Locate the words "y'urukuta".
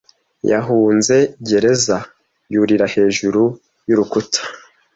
3.87-4.39